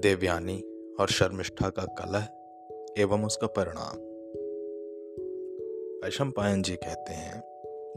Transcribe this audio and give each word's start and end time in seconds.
देवयानी 0.00 0.64
और 1.00 1.08
शर्मिष्ठा 1.08 1.68
का 1.68 1.82
कलह 1.82 2.28
एवं 2.98 3.24
उसका 3.24 3.46
परिणाम। 3.46 3.96
वैशम 6.04 6.30
पायन 6.30 6.62
जी 6.62 6.76
कहते 6.76 7.12
हैं, 7.12 7.42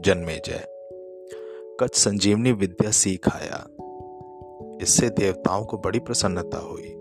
जन्मे 0.00 0.34
जय। 0.34 0.66
कच 1.80 1.94
संजीवनी 1.94 2.52
विद्या 2.52 2.90
सीख 2.90 3.28
आया। 3.28 3.66
इससे 4.82 5.08
देवताओं 5.08 5.64
को 5.64 5.78
बड़ी 5.78 5.98
प्रसन्नता 5.98 6.58
हुई। 6.58 6.94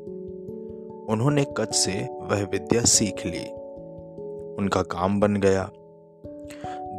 उन्होंने 1.09 1.45
कच 1.57 1.75
से 1.75 2.07
वह 2.21 2.45
विद्या 2.45 2.81
सीख 2.81 3.25
ली। 3.25 3.45
उनका 4.55 4.81
काम 4.81 5.19
बन 5.19 5.35
गया। 5.35 5.71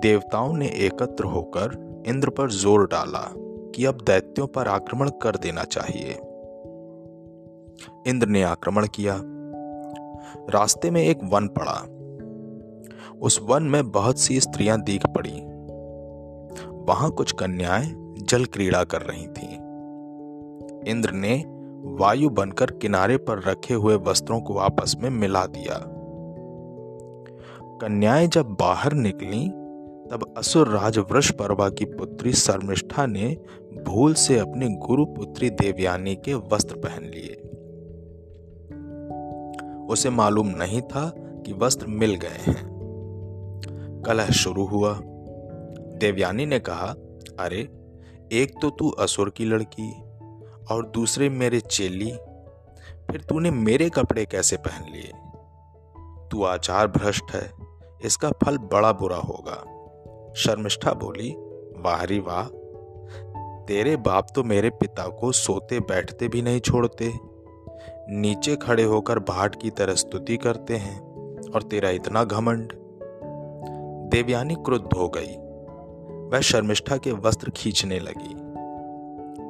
देवताओं 0.00 0.56
ने 0.56 0.68
एकत्र 0.68 1.24
होकर 1.24 1.94
इंद्र 2.06 2.30
पर 2.30 2.50
ज़ोर 2.50 2.86
डाला 2.86 3.32
कि 3.74 3.84
अब 3.84 3.94
दैत्यों 3.94 4.46
पर 4.46 4.68
आक्रमण 4.68 5.08
कर 5.08 5.36
देना 5.36 5.64
चाहिए। 5.64 6.18
इंद्र 8.06 8.26
ने 8.26 8.42
आक्रमण 8.42 8.86
किया। 8.86 9.20
रास्ते 10.50 10.90
में 10.90 11.02
एक 11.02 11.18
वन 11.24 11.48
पड़ा। 11.58 11.88
उस 13.22 13.40
वन 13.42 13.62
में 13.62 13.90
बहुत 13.90 14.18
सी 14.18 14.40
स्त्रियाँ 14.40 14.82
दीख 14.82 15.02
पड़ी। 15.06 15.42
वहाँ 16.70 17.10
कुछ 17.10 17.32
कन्याएँ 17.32 18.14
जल 18.18 18.44
क्रीड़ा 18.44 18.84
कर 18.84 19.02
रही 19.02 19.26
थीं। 19.26 19.56
इंद्र 20.86 21.10
ने 21.10 21.44
वायु 21.84 22.28
बनकर 22.28 22.66
किनारे 22.66 23.16
पर 23.16 23.42
रखे 23.42 23.74
हुए 23.74 23.94
वस्त्रों 23.94 24.40
को 24.40 24.58
आपस 24.58 24.96
में 25.00 25.10
मिला 25.10 25.46
दिया। 25.46 25.90
कन्याएँ 27.78 28.26
जब 28.26 28.46
बाहर 28.46 28.92
निकली, 28.92 29.48
तब 30.10 30.34
असुर 30.38 30.68
राज 30.68 30.98
वृष 30.98 31.30
परवा 31.30 31.68
की 31.68 31.84
पुत्री 31.84 32.32
शर्मिष्ठा 32.32 33.06
ने 33.06 33.36
भूल 33.84 34.14
से 34.14 34.38
अपनी 34.38 34.68
गुरु 34.68 35.04
पुत्री 35.04 35.50
देवयानी 35.50 36.16
के 36.16 36.34
वस्त्र 36.34 36.76
पहन 36.76 37.02
लिए। 37.02 37.43
उसे 39.90 40.10
मालूम 40.10 40.46
नहीं 40.46 40.82
था 40.82 41.12
कि 41.16 41.52
वस्त्र 41.52 41.86
मिल 41.86 42.14
गए 42.14 42.28
हैं। 42.28 42.74
कलह 44.06 44.26
शुरू 44.26 44.66
हुआ। 44.66 45.00
देवयानी 45.96 46.46
ने 46.46 46.58
कहा, 46.58 46.94
अरे, 47.40 47.58
एक 48.32 48.54
तो 48.62 48.70
तू 48.70 48.90
असुर 48.90 49.30
की 49.30 49.44
लड़की 49.44 50.02
और 50.70 50.86
दूसरे 50.86 51.28
मेरे 51.28 51.60
चेली। 51.60 52.12
फिर 53.10 53.26
तूने 53.28 53.50
मेरे 53.50 53.88
कपड़े 53.88 54.26
कैसे 54.26 54.56
पहन 54.56 54.92
लिए? 54.92 55.12
तू 56.30 56.44
आचार 56.44 56.88
भ्रष्ट 56.88 57.24
है, 57.32 57.52
इसका 58.04 58.30
फल 58.30 58.58
बड़ा 58.58 58.92
बुरा 58.92 59.16
होगा। 59.16 59.56
शर्मिष्ठा 60.36 60.92
बोली, 60.92 61.30
वाहरी 61.78 62.18
वाह, 62.18 62.48
तेरे 63.64 63.96
बाप 63.96 64.26
तो 64.34 64.42
मेरे 64.44 64.70
पिता 64.70 65.08
को 65.08 65.32
सोते 65.32 65.80
बैठते 65.80 66.28
भी 66.28 66.42
नहीं 66.42 66.60
छोड़ते। 66.60 67.33
नीचे 68.10 68.56
खड़े 68.56 68.82
होकर 68.82 69.18
भाट 69.18 69.62
की 69.62 69.70
तरह 69.70 69.94
स्तुति 69.94 70.36
करते 70.36 70.76
हैं 70.76 71.00
और 71.50 71.62
तेरा 71.62 71.90
इतना 71.90 72.24
घमंड। 72.24 72.72
देवयानी 74.10 74.54
क्रुद्ध 74.54 74.96
हो 74.96 75.08
गई। 75.08 75.36
वह 76.28 76.40
शर्मिष्ठा 76.40 76.96
के 76.96 77.12
वस्त्र 77.12 77.50
खींचने 77.50 77.98
लगी। 77.98 78.34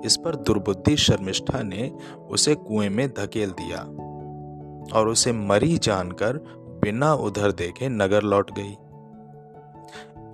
इस 0.06 0.16
पर 0.16 0.36
दुर्बुद्धि 0.36 0.97
शर्मिष्ठा 0.97 1.62
ने 1.62 1.92
उसे 2.30 2.55
कुएँ 2.55 2.88
में 2.88 3.08
धकेल 3.08 3.50
दिया 3.50 3.80
और 4.98 5.08
उसे 5.08 5.32
मरी 5.32 5.78
जानकर 5.78 6.32
बिना 6.82 7.14
उधर 7.14 7.52
देखे 7.52 7.88
नगर 7.88 8.22
लौट 8.22 8.50
गई। 8.58 8.77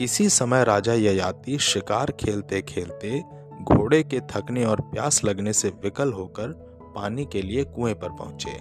इसी 0.05 0.29
समय 0.29 0.65
राजा 0.65 0.93
ययाति 0.93 1.59
शिकार 1.59 2.11
खेलते 2.11 2.63
खेलते 2.63 3.25
घोड़े 3.63 4.03
के 4.03 4.21
थकने 4.21 4.65
और 4.65 4.81
प्यास 4.81 5.25
लगने 5.25 5.53
से 5.53 5.69
विकल 5.69 6.13
होकर 6.13 6.70
पानी 6.95 7.25
के 7.25 7.43
लिए 7.43 7.65
कुएँ 7.65 7.95
पर 7.95 8.09
पहुँचे। 8.09 8.59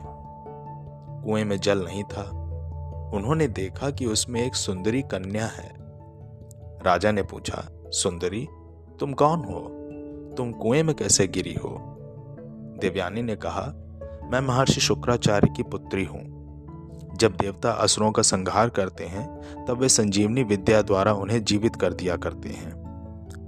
कुएँ 1.25 1.43
में 1.43 1.57
जल 1.57 1.85
नहीं 1.85 2.03
था। 2.03 2.39
उन्होंने 3.13 3.47
देखा 3.47 3.89
कि 3.89 4.05
उसमें 4.05 4.45
एक 4.45 4.55
सुंदरी 4.55 5.01
कन्या 5.01 5.45
है। 5.45 5.75
राजा 6.85 7.11
ने 7.11 7.23
पूछा, 7.23 7.65
सुंदरी, 7.87 8.47
तुम 8.99 9.13
कौन 9.13 9.39
हो? 9.39 9.75
तुम 10.37 10.51
कुएँ 10.51 10.83
में 10.83 10.95
कैसे 10.95 11.27
गिरी 11.27 11.53
हो? 11.53 11.95
देवयानी 12.81 13.21
ने 13.21 13.35
कहा, 13.35 13.73
मैं 14.31 14.39
महर्षि 14.39 14.81
शुक्राचार्य 14.81 15.47
की 15.57 15.63
पुत्री 15.63 16.05
हूँ। 16.05 16.39
जब 17.15 17.37
देवता 17.37 17.71
असुरों 17.71 18.11
का 18.11 18.21
संहार 18.21 18.69
करते 18.69 19.05
हैं, 19.05 19.41
तब 19.65 19.77
वे 19.77 19.89
संजीवनी 19.89 20.43
विद्या 20.43 20.81
द्वारा 20.81 21.13
उन्हें 21.13 21.43
जीवित 21.43 21.75
कर 21.75 21.93
दिया 21.93 22.15
करते 22.15 22.49
हैं। 22.49 22.89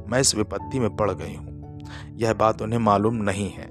मैं 0.08 0.20
इस 0.20 0.36
विपत्ति 0.36 0.80
में 0.80 0.96
पड़ 0.96 1.12
गई 1.12 1.36
हूँ। 1.36 1.80
यह 2.14 2.34
बात 2.34 2.62
उन्हें 2.62 2.80
मालूम 2.80 3.16
नहीं 3.16 3.50
है। 3.50 3.71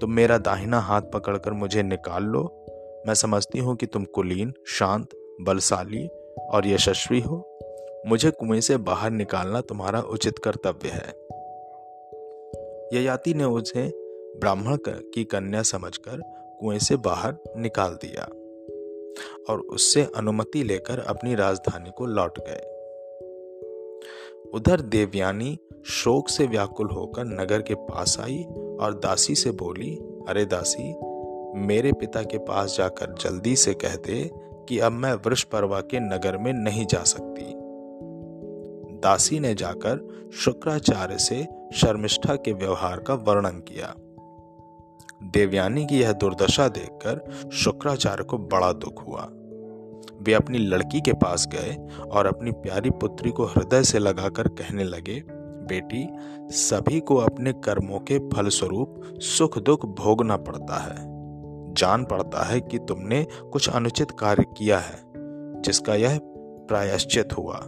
तुम 0.00 0.12
मेरा 0.12 0.38
दाहिना 0.38 0.80
हाथ 0.80 1.02
पकड़कर 1.02 1.52
मुझे 1.52 1.82
निकाल 1.82 2.22
लो। 2.22 2.66
मैं 3.06 3.14
समझती 3.14 3.58
हूँ 3.58 3.76
कि 3.76 3.86
तुम 3.86 4.04
कुलीन, 4.04 4.54
शांत, 4.66 5.08
बलशाली 5.40 6.06
और 6.38 6.66
यशस्वी 6.66 7.20
हो। 7.20 7.58
मुझे 8.06 8.30
कुएँ 8.30 8.60
से 8.60 8.76
बाहर 8.76 9.10
निकालना 9.10 9.60
तुम्हारा 9.60 10.00
उचित 10.00 10.38
कर्तव्य 10.38 10.88
है। 10.88 11.14
ययाति 12.98 13.34
ने 13.34 13.44
उसे 13.44 13.92
ब्राह्मण 14.40 14.78
की 14.88 15.24
कन्या 15.24 15.62
समझकर 15.62 16.22
कुएँ 16.60 16.78
से 16.78 16.96
बाहर 16.96 17.36
निकाल 17.56 17.98
दिया 18.04 18.24
और 19.48 19.60
उससे 19.60 20.08
अनुमति 20.16 20.62
लेकर 20.62 20.98
अपनी 20.98 21.34
राजधानी 21.34 21.90
को 21.90 22.06
लौट 22.06 22.38
गए। 22.38 22.76
उधर 24.54 24.80
देवयानी 24.80 25.58
शोक 25.84 26.28
से 26.28 26.46
व्याकुल 26.46 26.88
होकर 26.90 27.24
नगर 27.24 27.62
के 27.62 27.74
पास 27.74 28.20
आई 28.20 28.42
और 28.80 28.94
दासी 28.94 29.34
से 29.34 29.50
बोली, 29.50 29.94
अरे 30.28 30.44
दासी, 30.44 30.94
मेरे 31.60 31.92
पिता 31.92 32.22
के 32.22 32.38
पास 32.38 32.74
जाकर 32.78 33.14
जल्दी 33.20 33.56
से 33.56 33.74
कह 33.74 33.96
दे 33.96 34.30
कि 34.68 34.78
अब 34.78 34.92
मैं 34.92 35.12
वृक्ष 35.12 35.42
परवा 35.42 35.80
के 35.80 36.00
नगर 36.00 36.36
में 36.36 36.52
नहीं 36.52 36.86
जा 36.86 37.02
सकती। 37.02 37.52
दासी 38.98 39.40
ने 39.40 39.54
जाकर 39.54 40.30
शुक्राचार्य 40.34 41.18
से 41.18 41.46
शर्मिष्ठा 41.74 42.34
के 42.34 42.52
व्यवहार 42.52 43.00
का 43.00 43.14
वर्णन 43.14 43.58
किया। 43.58 43.94
देवयानी 45.22 45.86
की 45.86 46.00
यह 46.00 46.12
दुर्दशा 46.12 46.68
देखकर 46.68 47.48
शुक्राचार्य 47.50 48.24
को 48.24 48.38
बड़ा 48.38 48.72
दुख 48.72 49.06
हुआ। 49.08 49.28
वे 50.22 50.32
अपनी 50.32 50.58
लड़की 50.58 51.00
के 51.00 51.12
पास 51.12 51.48
गए 51.52 51.76
और 52.10 52.26
अपनी 52.26 52.50
प्यारी 52.50 52.90
पुत्री 52.90 53.30
को 53.30 53.44
हृदय 53.44 53.82
से 53.82 53.98
लगाकर 53.98 54.48
कहने 54.48 54.84
लगे 54.84 55.39
बेटी, 55.70 56.08
सभी 56.50 57.00
को 57.00 57.16
अपने 57.16 57.52
कर्मों 57.52 57.98
के 57.98 58.18
फलस्वरूप 58.18 59.00
सुख 59.14 59.58
दुख 59.58 59.86
भोगना 59.86 60.36
पड़ता 60.36 60.76
है। 60.76 61.10
जान 61.74 62.04
पड़ता 62.04 62.44
है 62.44 62.60
कि 62.60 62.78
तुमने 62.78 63.26
कुछ 63.52 63.68
अनुचित 63.68 64.10
कार्य 64.10 64.44
किया 64.58 64.78
है, 64.78 64.98
जिसका 65.62 65.94
यह 65.94 66.20
प्रायश्चित 66.68 67.28
हुआ। 67.38 67.66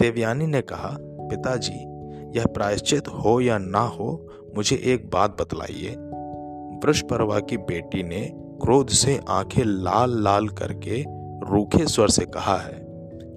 देवयानी 0.00 0.46
ने 0.46 0.60
कहा, 0.60 0.96
पिताजी, 1.00 1.78
यह 2.38 2.44
प्रायश्चित 2.46 3.08
हो 3.08 3.40
या 3.40 3.58
ना 3.58 3.80
हो, 3.80 4.28
मुझे 4.56 4.76
एक 4.84 5.10
बात 5.10 5.42
बतलाइए। 5.42 5.96
वृषपरवा 6.86 7.40
की 7.40 7.56
बेटी 7.56 8.02
ने 8.02 8.32
क्रोध 8.34 8.88
से 8.88 9.20
आँखें 9.28 9.62
लाल 9.64 10.22
लाल 10.22 10.48
करके 10.48 11.04
रूखे 11.50 11.86
स्वर 11.86 12.08
से 12.08 12.24
कहा 12.24 12.56
है 12.56 12.86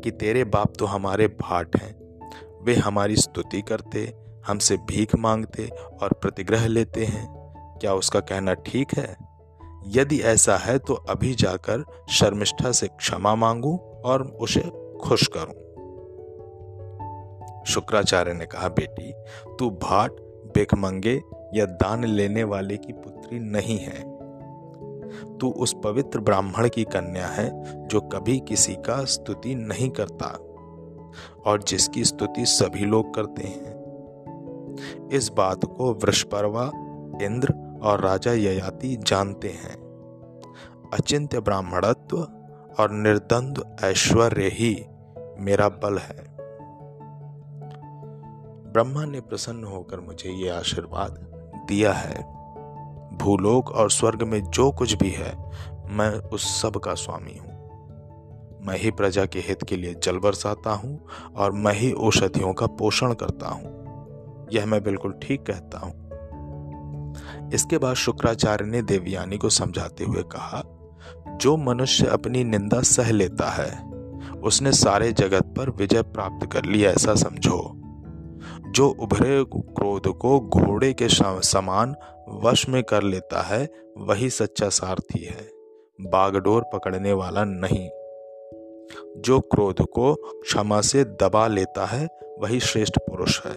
कि 0.03 0.11
तेरे 0.11 0.44
बाप 0.44 0.73
तो 0.79 0.85
हमारे 0.85 1.27
भाट 1.27 1.81
हैं। 1.81 2.04
वे 2.65 2.75
हमारी 2.75 3.15
स्तुति 3.15 3.61
करते, 3.61 4.13
हमसे 4.47 4.77
भीख 4.77 5.15
मांगते 5.15 5.67
और 6.03 6.13
प्रतिग्रह 6.13 6.67
लेते 6.67 7.05
हैं। 7.05 7.35
क्या 7.81 7.93
उसका 7.93 8.19
कहना 8.19 8.53
ठीक 8.53 8.87
है? 8.97 9.17
यदि 9.87 10.21
ऐसा 10.21 10.57
है 10.57 10.77
तो 10.77 10.93
अभी 10.93 11.33
जाकर 11.33 11.85
शर्मिष्ठा 12.09 12.71
से 12.71 12.87
क्षमा 12.87 13.35
मांगू 13.35 13.77
और 14.05 14.23
उसे 14.23 14.63
खुश 15.01 15.29
करूँ। 15.37 15.65
शुक्राचार्य 17.65 18.33
ने 18.33 18.45
कहा, 18.45 18.68
बेटी, 18.68 19.13
तू 19.59 19.69
भाट 19.69 20.11
बेखमंगे 20.56 21.21
या 21.53 21.65
दान 21.65 22.03
लेने 22.06 22.44
वाले 22.44 22.77
की 22.77 22.94
पुत्री 22.94 23.39
नहीं 23.39 23.77
है। 23.77 24.15
तू 25.38 25.51
उस 25.51 25.75
पवित्र 25.83 26.19
ब्राह्मण 26.19 26.69
की 26.69 26.83
कन्या 26.83 27.27
है, 27.27 27.51
जो 27.88 28.01
कभी 28.01 28.39
किसी 28.39 28.73
का 28.73 29.06
स्तुति 29.06 29.56
नहीं 29.56 29.89
करता। 29.89 30.44
और 31.45 31.63
जिसकी 31.63 32.03
स्तुति 32.06 32.45
सभी 32.45 32.85
लोग 32.85 33.13
करते 33.15 33.44
हैं। 33.44 33.75
इस 35.13 35.29
बात 35.29 35.65
को 35.65 35.94
वृषपर्वा, 35.94 36.71
इंद्र 37.25 37.79
और 37.83 38.01
राजा 38.01 38.31
ययाति 38.31 38.95
जानते 38.95 39.50
हैं। 39.50 39.85
अचिंत्य 40.94 41.39
ब्राह्मणत्व 41.39 42.17
और 42.79 42.91
निर्द्वंद 42.91 43.77
ऐश्वर्य 43.83 44.47
ही 44.47 44.85
मेरा 45.39 45.69
बल 45.69 45.97
है। 45.97 46.35
ब्रह्मा 48.73 49.06
ने 49.06 49.21
प्रसन्न 49.21 49.63
होकर 49.63 50.00
मुझे 50.00 50.29
ये 50.29 50.50
आशीर्वाद 50.50 51.11
दिया 51.68 51.94
है। 51.94 52.35
भूलोक 53.18 53.69
और 53.71 53.91
स्वर्ग 53.91 54.23
में 54.23 54.44
जो 54.44 54.71
कुछ 54.71 54.94
भी 54.94 55.09
है, 55.09 55.51
मैं 55.89 56.11
उस 56.29 56.61
सब 56.61 56.75
का 56.75 56.94
स्वामी 56.94 57.38
हूँ। 57.38 57.55
मैं 58.65 58.77
ही 58.77 58.91
प्रजा 58.91 59.25
के 59.25 59.39
हित 59.39 59.63
के 59.63 59.75
लिए 59.75 59.94
जल 59.94 60.17
बरसाता 60.17 60.71
हूँ 60.71 61.06
और 61.35 61.51
मैं 61.51 61.73
ही 61.73 61.91
औषधियों 61.91 62.53
का 62.53 62.65
पोषण 62.65 63.13
करता 63.13 63.47
हूँ। 63.47 63.75
यह 64.53 64.65
मैं 64.65 64.83
बिल्कुल 64.83 65.12
ठीक 65.12 65.44
कहता 65.44 65.79
हूँ। 65.79 66.06
इसके 67.53 67.77
बाद 67.77 67.94
शुक्राचार्य 67.94 68.65
ने 68.65 68.81
देवयानी 68.81 69.38
को 69.38 69.50
समझाते 69.50 70.03
हुए 70.03 70.23
कहा, 70.23 70.63
जो 71.41 71.57
मनुष्य 71.57 72.06
अपनी 72.06 72.44
निंदा 72.44 72.81
सह 72.81 73.12
लेता 73.12 73.50
है, 73.50 73.91
उसने 74.31 74.71
सारे 74.71 75.11
जगत 75.11 75.44
पर 75.57 75.69
विजय 75.69 76.01
प्राप्त 76.01 76.50
कर 76.51 76.65
लिया, 76.65 76.91
ऐसा 76.91 77.15
समझो। 77.15 77.81
जो 78.71 78.89
उभरे 78.89 79.44
क्रोध 79.44 80.07
को 80.07 80.39
घोड़े 80.39 80.94
के 80.94 81.07
समान 81.09 81.95
वश 82.29 82.69
में 82.69 82.83
कर 82.83 83.03
लेता 83.03 83.41
है, 83.41 83.69
वही 83.97 84.29
सच्चा 84.29 84.69
सारथी 84.69 85.23
है। 85.23 85.50
बागडोर 86.01 86.63
पकड़ने 86.73 87.13
वाला 87.13 87.44
नहीं। 87.44 87.89
जो 89.17 89.39
क्रोध 89.39 89.81
को 89.81 90.13
क्षमा 90.15 90.81
से 90.81 91.03
दबा 91.03 91.47
लेता 91.47 91.85
है, 91.85 92.07
वही 92.39 92.59
श्रेष्ठ 92.59 92.97
पुरुष 93.00 93.39
है। 93.45 93.56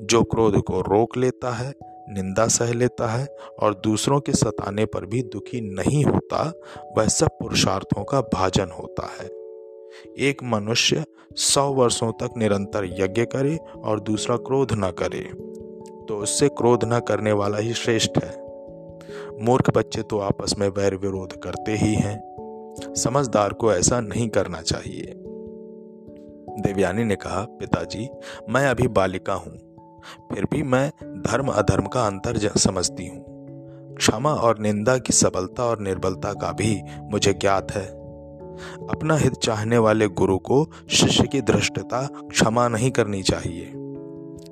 जो 0.00 0.22
क्रोध 0.22 0.60
को 0.62 0.80
रोक 0.80 1.16
लेता 1.16 1.52
है, 1.52 1.72
निंदा 2.08 2.46
सह 2.46 2.72
लेता 2.72 3.08
है 3.08 3.26
और 3.62 3.74
दूसरों 3.74 4.20
के 4.20 4.32
सताने 4.32 4.84
पर 4.84 5.06
भी 5.06 5.22
दुखी 5.22 5.60
नहीं 5.74 6.04
होता, 6.04 6.52
वह 6.98 7.08
सब 7.08 7.28
पुरुषार्थों 7.28 8.04
का 8.04 8.20
भाजन 8.20 8.70
होता 8.70 9.08
है। 9.20 9.26
एक 10.18 10.42
मनुष्य 10.44 11.04
सौ 11.36 11.72
वर्षों 11.72 12.12
तक 12.12 12.36
निरंतर 12.36 12.84
यज्ञ 13.00 13.24
करे 13.24 13.56
और 13.76 14.00
दूसरा 14.00 14.36
क्रोध 14.36 14.72
न 14.72 14.90
करे 14.90 15.22
तो 16.08 16.16
उससे 16.16 16.48
क्रोध 16.48 16.84
न 16.84 17.00
करने 17.00 17.32
वाला 17.32 17.58
ही 17.58 17.72
श्रेष्ठ 17.74 18.24
है। 18.24 18.34
मूर्ख 19.40 19.70
बच्चे 19.70 20.02
तो 20.02 20.18
आपस 20.18 20.54
में 20.58 20.68
वैर 20.68 20.94
विरोध 20.96 21.32
करते 21.42 21.72
ही 21.72 21.94
हैं। 21.94 22.35
समझदार 22.80 23.52
को 23.52 23.72
ऐसा 23.72 24.00
नहीं 24.00 24.28
करना 24.28 24.60
चाहिए। 24.60 25.14
देवयानी 26.60 27.04
ने 27.04 27.16
कहा, 27.16 27.40
पिताजी, 27.40 28.08
मैं 28.50 28.66
अभी 28.66 28.88
बालिका 28.88 29.34
हूँ, 29.34 29.58
फिर 30.34 30.44
भी 30.44 30.62
मैं 30.62 30.92
धर्म 31.02 31.48
अधर्म 31.48 31.86
का 31.86 32.06
अंतर 32.06 32.36
समझती 32.36 33.06
हूँ। 33.06 33.36
क्षमा 33.96 34.30
और 34.30 34.58
निंदा 34.58 34.98
की 34.98 35.12
सबलता 35.12 35.64
और 35.64 35.80
निर्बलता 35.80 36.32
का 36.32 36.52
भी 36.52 36.82
मुझे 37.00 37.32
ज्ञात 37.32 37.72
है। 37.72 37.86
अपना 38.90 39.16
हित 39.16 39.32
चाहने 39.32 39.78
वाले 39.78 40.08
गुरु 40.08 40.38
को 40.38 40.70
शिष्य 40.90 41.26
की 41.26 41.40
दृष्टता 41.40 42.08
क्षमा 42.12 42.68
नहीं 42.68 42.90
करनी 42.90 43.22
चाहिए। 43.22 43.72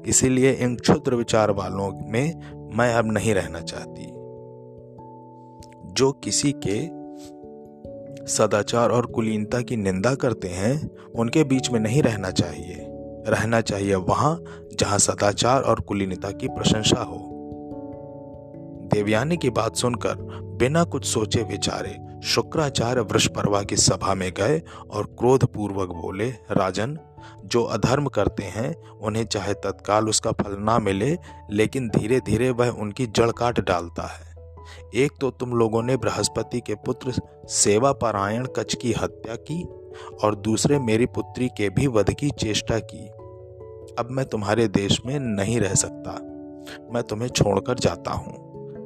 इसीलिए 0.06 0.53
इन 0.53 0.77
क्षुद्र 0.77 1.15
विचार 1.15 1.50
वालों 1.50 2.11
में 2.11 2.35
मैं 2.77 2.94
अब 2.94 3.12
नहीं 3.12 3.35
रहना 3.35 3.61
चाहती। 3.61 4.06
जो 5.93 6.12
किसी 6.12 6.53
के 6.53 7.04
सदाचार 8.26 8.91
और 8.91 9.06
कुलीनता 9.06 9.61
की 9.61 9.76
निंदा 9.76 10.15
करते 10.15 10.49
हैं, 10.49 10.91
उनके 11.15 11.44
बीच 11.44 11.71
में 11.71 11.81
नहीं 11.81 12.03
रहना 12.03 12.31
चाहिए। 12.31 12.87
रहना 13.29 13.61
चाहिए 13.61 13.94
वहाँ 13.94 14.44
जहाँ 14.81 14.99
सदाचार 14.99 15.62
और 15.62 15.81
कुलीनता 15.81 16.31
की 16.31 16.49
प्रशंसा 16.49 17.03
हो। 17.03 17.31
देवयानी 18.93 19.37
की 19.37 19.50
बात 19.50 19.76
सुनकर 19.76 20.15
बिना 20.59 20.85
कुछ 20.85 21.05
सोचे 21.05 21.43
विचारे 21.43 21.99
शुक्राचार्य 22.25 23.00
वृषपर्वा 23.00 23.62
की 23.62 23.76
सभा 23.76 24.15
में 24.15 24.32
गए 24.32 24.62
और 24.91 25.05
क्रोध 25.06 25.44
पूर्वक 25.44 25.88
बोले, 25.88 26.31
राजन, 26.31 26.99
जो 27.44 27.62
अधर्म 27.62 28.06
करते 28.06 28.43
हैं, 28.43 28.88
उन्हें 28.91 29.25
चाहे 29.25 29.55
तत्काल 29.55 30.09
उसका 30.09 30.32
फल 30.32 30.56
ना 30.59 30.79
मिले, 30.79 31.19
लेकिन 31.50 31.88
धीरे 31.88 32.20
धीरे 32.20 32.50
वह 32.50 32.69
उनकी 32.69 33.06
जड़ 33.06 33.31
काट 33.31 33.61
डालता 33.61 34.03
है। 34.03 34.33
एक 34.94 35.12
तो 35.20 35.31
तुम 35.31 35.52
लोगों 35.52 35.82
ने 35.82 35.96
बृहस्पति 35.96 36.61
के 36.61 36.75
पुत्र 36.75 37.12
सेवा 37.49 37.93
पारायण 37.93 38.46
कच 38.46 38.75
की 38.75 38.93
हत्या 38.93 39.34
की 39.34 39.64
और 40.25 40.34
दूसरे 40.34 40.78
मेरी 40.78 41.06
पुत्री 41.06 41.49
के 41.49 41.69
भी 41.69 41.87
वध 41.87 42.11
की 42.11 42.31
चेष्टा 42.31 42.78
की। 42.78 43.08
अब 43.99 44.08
मैं 44.11 44.25
तुम्हारे 44.25 44.69
देश 44.69 45.02
में 45.06 45.19
नहीं 45.19 45.61
रह 45.61 45.75
सकता। 45.75 46.11
मैं 46.94 47.02
तुम्हें 47.02 47.28
छोड़कर 47.28 47.78
जाता 47.78 48.11
हूँ। 48.11 48.44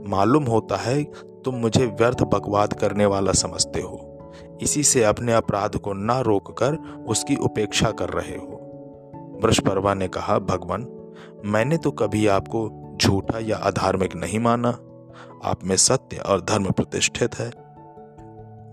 मालूम 0.09 0.45
होता 0.45 0.77
है 0.77 1.05
तुम 1.45 1.55
मुझे 1.55 1.87
व्यर्थ 1.87 2.23
बकवाद 2.23 2.73
करने 2.73 3.07
वाला 3.07 3.33
समझते 3.33 3.81
हो। 3.81 4.31
इसी 4.63 4.83
से 4.83 5.05
अपने 5.05 5.33
अपराध 5.33 5.77
को 5.77 5.93
ना 5.93 6.21
रोककर 6.21 6.77
उसकी 7.09 7.37
उपेक्षा 7.37 7.91
कर 7.91 8.09
रहे 8.09 8.37
हो। 8.37 8.65
वृषपर्वा 9.43 9.95
ने 9.95 10.09
कहा, 10.09 10.39
भगवान, 10.39 10.87
मैंने 11.45 11.77
तो 11.77 11.91
कभी 11.91 12.27
आपको 12.27 12.85
झूठा 13.03 13.39
या 13.39 13.57
अधार्मिक 13.57 14.17
नहीं 14.17 14.39
माना। 14.39 14.79
आप 15.45 15.65
में 15.65 15.77
सत्य 15.77 16.17
और 16.17 16.41
धर्म 16.41 16.71
प्रतिष्ठित 16.71 17.35
है। 17.39 17.69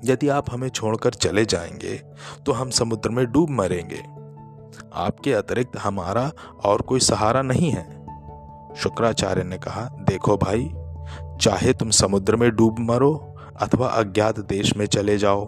यदि 0.04 0.30
आप 0.30 0.46
हमें 0.52 0.70
छोड़कर 0.70 1.14
चले 1.14 1.46
जाएँगे 1.46 2.04
तो 2.46 2.52
हम 2.52 2.70
समुद्र 2.70 3.10
में 3.10 3.32
डूब 3.32 3.50
मरेंगे। 3.50 4.16
आपके 4.94 5.34
अतिरिक्त 5.34 5.78
हमारा 5.78 6.32
और 6.66 6.82
कोई 6.82 7.00
सहारा 7.00 7.42
नहीं 7.42 7.72
है। 7.72 8.06
शुक्राचार्य 8.76 9.44
ने 9.44 9.58
कहा, 9.58 9.82
देखो 9.82 10.38
भाई, 10.38 10.72
चाहे 11.42 11.74
तुम 11.74 11.90
समुद्र 11.90 12.36
में 12.36 12.56
डूब 12.56 12.80
मरो 12.80 13.36
अथवा 13.62 13.88
अज्ञात 13.88 14.40
देश 14.40 14.78
में 14.78 14.86
चले 14.86 15.18
जाओ, 15.18 15.46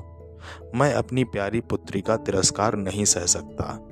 मैं 0.75 0.93
अपनी 0.93 1.23
प्यारी 1.23 1.59
पुत्री 1.59 2.01
का 2.01 2.15
तिरस्कार 2.15 2.75
नहीं 2.75 3.05
सह 3.05 3.25
सकता। 3.25 3.87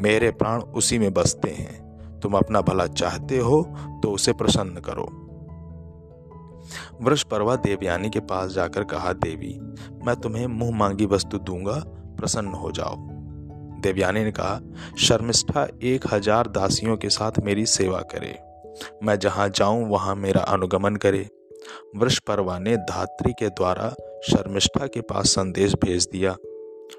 मेरे 0.00 0.30
प्राण 0.30 0.62
उसी 0.62 0.98
में 0.98 1.14
बसते 1.14 1.50
हैं। 1.50 1.90
तुम 2.20 2.34
अपना 2.34 2.60
भला 2.60 2.86
चाहते 2.86 3.38
हो 3.38 3.62
तो 4.02 4.10
उसे 4.10 4.32
प्रसन्न 4.32 4.70
करो। 4.70 5.29
वृक्ष 7.00 7.22
परवा 7.22 7.56
देवयानी 7.56 8.10
के 8.10 8.20
पास 8.20 8.50
जाकर 8.50 8.84
कहा, 8.84 9.12
देवी, 9.12 9.58
मैं 10.06 10.16
तुम्हें 10.16 10.46
मुँह 10.46 10.76
मांगी 10.76 11.06
वस्तु 11.06 11.38
दूँगा, 11.38 11.82
प्रसन्न 12.16 12.48
हो 12.48 12.70
जाओ। 12.70 12.96
देवयानी 13.80 14.24
ने 14.24 14.32
कहा, 14.32 14.60
शर्मिष्ठा 14.98 15.68
एक 15.82 16.04
हज़ार 16.12 16.46
दासियों 16.46 16.96
के 16.96 17.08
साथ 17.08 17.32
मेरी 17.44 17.66
सेवा 17.66 17.98
करे। 17.98 18.38
मैं 19.02 19.18
जहाँ 19.18 19.48
जाऊँ, 19.48 19.88
वहाँ 19.88 20.16
मेरा 20.16 20.40
अनुगमन 20.40 20.96
करे। 20.96 21.28
वृषपर्वा 21.96 22.58
ने 22.58 22.76
धात्री 22.76 23.32
के 23.32 23.48
द्वारा 23.48 23.94
शर्मिष्ठा 24.22 24.86
के 24.86 25.00
पास 25.00 25.26
संदेश 25.26 25.74
भेज 25.74 26.08
दिया। 26.12 26.36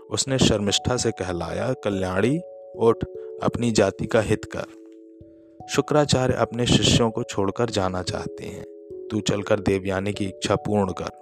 उसने 0.09 0.37
शर्मिष्ठा 0.39 0.97
से 0.97 1.11
कहलाया, 1.11 1.73
कल्याणी, 1.73 2.37
उठ, 2.75 3.03
अपनी 3.43 3.71
जाति 3.71 4.05
का 4.05 4.21
हित 4.21 4.45
कर। 4.45 5.67
शुक्राचार्य 5.69 6.33
अपने 6.33 6.65
शिष्यों 6.65 7.11
को 7.11 7.23
छोड़कर 7.23 7.69
जाना 7.69 8.01
चाहते 8.03 8.45
हैं। 8.45 8.63
तू 9.11 9.19
चलकर 9.19 9.59
देवयानी 9.59 10.13
की 10.13 10.25
इच्छा 10.25 10.55
पूर्ण 10.55 10.91
कर। 11.01 11.21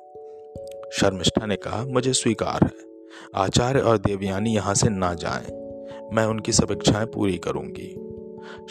शर्मिष्ठा 0.93 1.45
ने 1.45 1.55
कहा, 1.55 1.85
मुझे 1.85 2.13
स्वीकार 2.13 2.59
है। 2.63 2.89
आचार्य 3.35 3.79
और 3.79 3.97
देवयानी 3.97 4.55
यहाँ 4.55 4.73
से 4.73 4.89
ना 4.89 5.13
जाएँ। 5.13 5.51
मैं 6.15 6.25
उनकी 6.25 6.51
सब 6.51 6.67
इच्छाएँ 6.71 7.05
पूरी 7.05 7.37
करूँगी। 7.37 7.95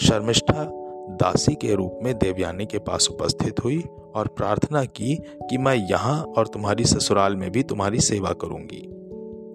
शर्मिष्ठा 0.07 0.69
दासी 1.11 1.55
के 1.55 1.75
रूप 1.75 2.01
में 2.03 2.19
देवयानी 2.19 2.67
के 2.67 2.79
पास 2.79 3.09
उपस्थित 3.11 3.65
हुई 3.65 3.85
और 4.15 4.27
प्रार्थना 4.27 4.85
की 4.85 5.23
कि 5.51 5.59
मैं 5.59 5.75
यहाँ 5.75 6.23
और 6.23 6.47
तुम्हारी 6.47 6.85
ससुराल 6.85 7.37
में 7.37 7.51
भी 7.51 7.63
तुम्हारी 7.63 8.01
सेवा 8.01 8.33
करूँगी। 8.33 8.83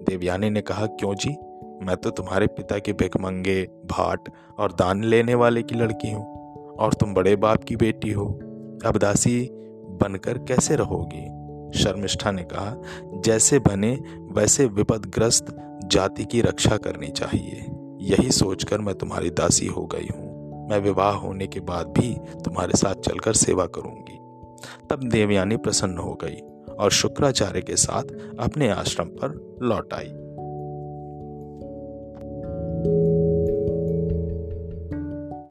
देवयानी 0.09 0.49
ने 0.49 0.61
कहा, 0.61 0.85
क्यों 0.85 1.15
जी? 1.15 1.29
मैं 1.85 1.95
तो 1.95 2.09
तुम्हारे 2.09 2.47
पिता 2.47 2.79
के 2.79 2.93
भिकमंगे 2.93 3.63
भाट 3.63 4.29
और 4.59 4.71
दान 4.71 5.03
लेने 5.03 5.35
वाले 5.35 5.63
की 5.63 5.75
लड़की 5.75 6.11
हूँ 6.11 6.33
और 6.75 6.93
तुम 6.93 7.13
बड़े 7.13 7.35
बाप 7.35 7.63
की 7.63 7.75
बेटी 7.75 8.11
हो। 8.11 8.39
अब 8.85 8.97
दासी 8.97 9.49
बनकर 10.01 10.37
कैसे 10.37 10.75
रहोगी? 10.75 11.43
शर्मिष्ठा 11.79 12.31
ने 12.31 12.43
कहा, 12.43 12.81
जैसे 13.21 13.59
बने, 13.59 13.99
वैसे 14.31 14.65
विपदग्रस्त 14.65 15.79
जाति 15.85 16.25
की 16.25 16.41
रक्षा 16.41 16.77
करनी 16.77 17.07
चाहिए। 17.07 17.65
यही 18.01 18.31
सोचकर 18.31 18.81
मैं 18.81 18.95
तुम्हारी 18.95 19.29
दासी 19.29 19.67
हो 19.67 19.85
गई 19.85 20.09
हूँ। 20.15 20.33
मैं 20.69 20.79
विवाह 20.79 21.13
होने 21.13 21.47
के 21.47 21.59
बाद 21.59 21.87
भी 21.87 22.17
तुम्हारे 22.45 22.77
साथ 22.77 22.95
चलकर 22.95 23.33
सेवा 23.33 23.65
करूँगी। 23.65 24.19
तब 24.89 25.09
देवयानी 25.09 25.57
प्रसन्न 25.57 25.97
हो 25.97 26.19
गई 26.23 26.35
और 26.79 26.91
शुक्राचार्य 26.91 27.61
के 27.61 27.75
साथ 27.75 28.03
अपने 28.39 28.69
आश्रम 28.69 29.05
पर 29.05 29.59
लौट 29.61 29.93
आई। 29.93 30.13